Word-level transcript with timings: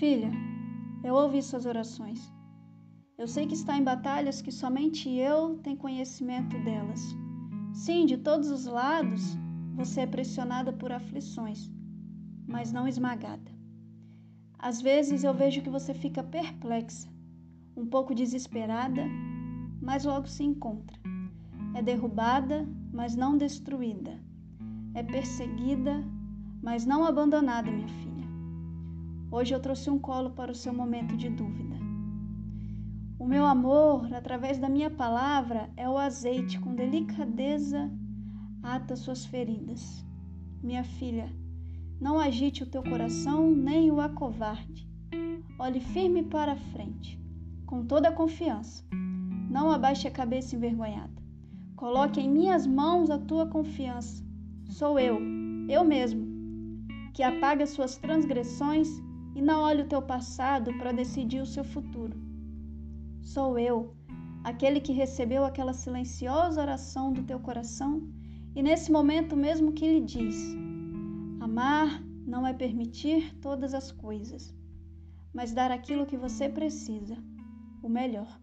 Filha, 0.00 0.30
eu 1.04 1.14
ouvi 1.14 1.42
suas 1.42 1.66
orações. 1.66 2.32
Eu 3.18 3.28
sei 3.28 3.46
que 3.46 3.52
está 3.52 3.76
em 3.76 3.84
batalhas 3.84 4.40
que 4.40 4.50
somente 4.50 5.10
eu 5.10 5.58
tenho 5.58 5.76
conhecimento 5.76 6.58
delas. 6.64 7.02
Sim, 7.74 8.06
de 8.06 8.16
todos 8.16 8.50
os 8.50 8.64
lados, 8.64 9.36
você 9.74 10.00
é 10.00 10.06
pressionada 10.06 10.72
por 10.72 10.90
aflições, 10.90 11.70
mas 12.48 12.72
não 12.72 12.88
esmagada. 12.88 13.52
Às 14.58 14.80
vezes 14.80 15.22
eu 15.22 15.34
vejo 15.34 15.60
que 15.60 15.68
você 15.68 15.92
fica 15.92 16.22
perplexa, 16.22 17.06
um 17.76 17.84
pouco 17.84 18.14
desesperada, 18.14 19.04
mas 19.82 20.06
logo 20.06 20.28
se 20.28 20.42
encontra. 20.42 20.98
É 21.74 21.82
derrubada, 21.82 22.66
mas 22.90 23.14
não 23.14 23.36
destruída. 23.36 24.18
É 24.94 25.02
perseguida, 25.02 26.02
mas 26.62 26.86
não 26.86 27.04
abandonada, 27.04 27.70
minha 27.70 27.88
filha. 27.88 28.19
Hoje 29.32 29.54
eu 29.54 29.60
trouxe 29.60 29.88
um 29.88 29.98
colo 29.98 30.30
para 30.30 30.50
o 30.50 30.54
seu 30.54 30.74
momento 30.74 31.16
de 31.16 31.28
dúvida. 31.30 31.76
O 33.16 33.24
meu 33.24 33.46
amor, 33.46 34.12
através 34.12 34.58
da 34.58 34.68
minha 34.68 34.90
palavra, 34.90 35.70
é 35.76 35.88
o 35.88 35.96
azeite 35.96 36.58
com 36.58 36.74
delicadeza 36.74 37.88
ata 38.60 38.96
suas 38.96 39.24
feridas. 39.24 40.04
Minha 40.60 40.82
filha, 40.82 41.32
não 42.00 42.18
agite 42.18 42.64
o 42.64 42.66
teu 42.66 42.82
coração 42.82 43.48
nem 43.48 43.92
o 43.92 44.00
acovarde. 44.00 44.88
Olhe 45.60 45.78
firme 45.78 46.24
para 46.24 46.52
a 46.52 46.56
frente, 46.72 47.16
com 47.66 47.84
toda 47.86 48.08
a 48.08 48.12
confiança. 48.12 48.84
Não 49.48 49.70
abaixe 49.70 50.08
a 50.08 50.10
cabeça 50.10 50.56
envergonhada. 50.56 51.22
Coloque 51.76 52.20
em 52.20 52.28
minhas 52.28 52.66
mãos 52.66 53.10
a 53.10 53.18
tua 53.18 53.46
confiança. 53.46 54.24
Sou 54.64 54.98
eu, 54.98 55.20
eu 55.68 55.84
mesmo, 55.84 56.26
que 57.14 57.22
apaga 57.22 57.64
suas 57.64 57.96
transgressões 57.96 58.88
e 59.40 59.42
não 59.42 59.62
olhe 59.62 59.80
o 59.80 59.88
teu 59.88 60.02
passado 60.02 60.70
para 60.74 60.92
decidir 60.92 61.40
o 61.40 61.46
seu 61.46 61.64
futuro. 61.64 62.14
Sou 63.22 63.58
eu, 63.58 63.96
aquele 64.44 64.82
que 64.82 64.92
recebeu 64.92 65.46
aquela 65.46 65.72
silenciosa 65.72 66.60
oração 66.60 67.10
do 67.10 67.22
teu 67.22 67.40
coração 67.40 68.06
e 68.54 68.62
nesse 68.62 68.92
momento 68.92 69.34
mesmo 69.34 69.72
que 69.72 69.90
lhe 69.90 70.02
diz: 70.02 70.36
Amar 71.40 72.02
não 72.26 72.46
é 72.46 72.52
permitir 72.52 73.34
todas 73.40 73.72
as 73.72 73.90
coisas, 73.90 74.54
mas 75.32 75.54
dar 75.54 75.70
aquilo 75.70 76.04
que 76.04 76.18
você 76.18 76.46
precisa, 76.46 77.16
o 77.82 77.88
melhor. 77.88 78.38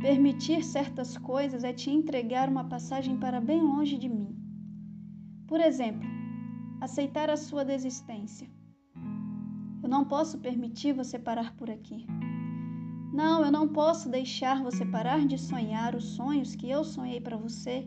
Permitir 0.00 0.62
certas 0.62 1.16
coisas 1.16 1.64
é 1.64 1.72
te 1.72 1.90
entregar 1.90 2.50
uma 2.50 2.64
passagem 2.64 3.18
para 3.18 3.40
bem 3.40 3.62
longe 3.62 3.96
de 3.96 4.10
mim. 4.10 4.36
Por 5.46 5.60
exemplo, 5.60 6.06
aceitar 6.78 7.30
a 7.30 7.38
sua 7.38 7.64
desistência. 7.64 8.52
Eu 9.84 9.90
não 9.90 10.02
posso 10.02 10.38
permitir 10.38 10.94
você 10.94 11.18
parar 11.18 11.54
por 11.56 11.68
aqui. 11.68 12.06
Não, 13.12 13.44
eu 13.44 13.52
não 13.52 13.68
posso 13.68 14.08
deixar 14.08 14.62
você 14.62 14.82
parar 14.82 15.26
de 15.26 15.36
sonhar 15.36 15.94
os 15.94 16.06
sonhos 16.16 16.56
que 16.56 16.70
eu 16.70 16.82
sonhei 16.82 17.20
para 17.20 17.36
você 17.36 17.86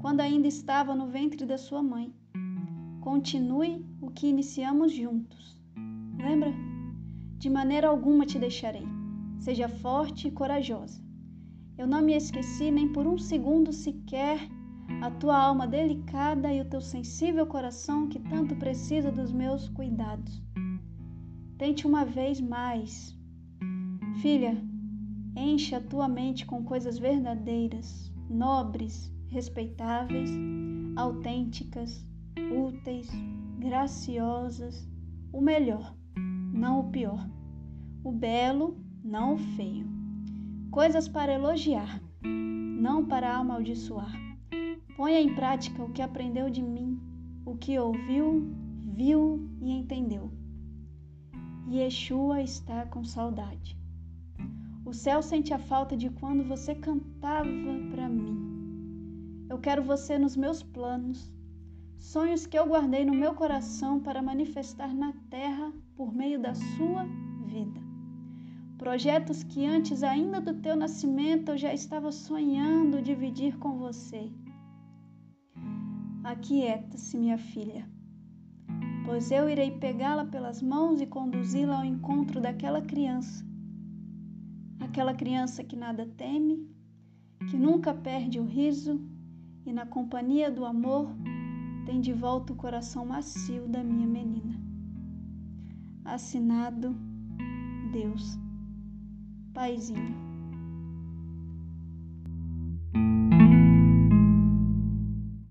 quando 0.00 0.20
ainda 0.20 0.48
estava 0.48 0.96
no 0.96 1.06
ventre 1.06 1.46
da 1.46 1.56
sua 1.56 1.80
mãe. 1.80 2.12
Continue 3.00 3.86
o 4.00 4.10
que 4.10 4.26
iniciamos 4.26 4.92
juntos. 4.92 5.56
Lembra? 6.20 6.52
De 7.38 7.48
maneira 7.48 7.86
alguma 7.86 8.26
te 8.26 8.36
deixarei. 8.36 8.88
Seja 9.38 9.68
forte 9.68 10.26
e 10.26 10.32
corajosa. 10.32 11.00
Eu 11.78 11.86
não 11.86 12.02
me 12.02 12.16
esqueci 12.16 12.68
nem 12.72 12.92
por 12.92 13.06
um 13.06 13.16
segundo 13.16 13.72
sequer 13.72 14.40
a 15.00 15.08
tua 15.08 15.38
alma 15.38 15.68
delicada 15.68 16.52
e 16.52 16.60
o 16.60 16.64
teu 16.64 16.80
sensível 16.80 17.46
coração 17.46 18.08
que 18.08 18.18
tanto 18.18 18.56
precisa 18.56 19.12
dos 19.12 19.30
meus 19.30 19.68
cuidados. 19.68 20.42
Tente 21.58 21.88
uma 21.88 22.04
vez 22.04 22.40
mais. 22.40 23.18
Filha, 24.22 24.56
enche 25.36 25.74
a 25.74 25.80
tua 25.80 26.06
mente 26.06 26.46
com 26.46 26.62
coisas 26.62 27.00
verdadeiras, 27.00 28.12
nobres 28.30 29.12
respeitáveis, 29.26 30.30
autênticas, 30.94 32.06
úteis, 32.64 33.10
graciosas, 33.58 34.88
o 35.32 35.40
melhor, 35.40 35.96
não 36.54 36.78
o 36.78 36.90
pior, 36.92 37.28
o 38.04 38.12
belo, 38.12 38.78
não 39.02 39.34
o 39.34 39.38
feio. 39.38 39.88
Coisas 40.70 41.08
para 41.08 41.34
elogiar, 41.34 42.00
não 42.22 43.04
para 43.04 43.36
amaldiçoar. 43.36 44.12
Ponha 44.96 45.20
em 45.20 45.34
prática 45.34 45.82
o 45.82 45.90
que 45.90 46.02
aprendeu 46.02 46.48
de 46.48 46.62
mim, 46.62 47.00
o 47.44 47.56
que 47.56 47.76
ouviu, 47.76 48.48
viu 48.94 49.50
e 49.60 49.72
entendeu. 49.72 50.38
Yeshua 51.70 52.40
está 52.40 52.86
com 52.86 53.04
saudade. 53.04 53.76
O 54.86 54.94
céu 54.94 55.20
sente 55.20 55.52
a 55.52 55.58
falta 55.58 55.94
de 55.94 56.08
quando 56.08 56.42
você 56.42 56.74
cantava 56.74 57.50
para 57.90 58.08
mim. 58.08 59.46
Eu 59.50 59.58
quero 59.58 59.82
você 59.82 60.18
nos 60.18 60.34
meus 60.34 60.62
planos, 60.62 61.30
sonhos 61.98 62.46
que 62.46 62.58
eu 62.58 62.66
guardei 62.66 63.04
no 63.04 63.14
meu 63.14 63.34
coração 63.34 64.00
para 64.00 64.22
manifestar 64.22 64.94
na 64.94 65.12
terra 65.28 65.70
por 65.94 66.14
meio 66.14 66.40
da 66.40 66.54
sua 66.54 67.04
vida. 67.44 67.80
Projetos 68.78 69.42
que 69.42 69.66
antes 69.66 70.02
ainda 70.02 70.40
do 70.40 70.54
teu 70.54 70.74
nascimento 70.74 71.50
eu 71.50 71.58
já 71.58 71.74
estava 71.74 72.10
sonhando 72.10 73.02
dividir 73.02 73.58
com 73.58 73.76
você. 73.76 74.32
Aquieta-se, 76.24 77.16
minha 77.18 77.36
filha, 77.36 77.86
pois 79.08 79.30
eu 79.30 79.48
irei 79.48 79.70
pegá-la 79.70 80.26
pelas 80.26 80.60
mãos 80.60 81.00
e 81.00 81.06
conduzi-la 81.06 81.78
ao 81.78 81.84
encontro 81.84 82.42
daquela 82.42 82.82
criança. 82.82 83.42
Aquela 84.78 85.14
criança 85.14 85.64
que 85.64 85.74
nada 85.74 86.04
teme, 86.04 86.68
que 87.48 87.56
nunca 87.56 87.94
perde 87.94 88.38
o 88.38 88.44
riso 88.44 89.00
e 89.64 89.72
na 89.72 89.86
companhia 89.86 90.50
do 90.50 90.62
amor 90.62 91.08
tem 91.86 92.02
de 92.02 92.12
volta 92.12 92.52
o 92.52 92.56
coração 92.56 93.06
macio 93.06 93.66
da 93.66 93.82
minha 93.82 94.06
menina. 94.06 94.60
Assinado 96.04 96.94
Deus, 97.90 98.38
Paizinho. 99.54 100.27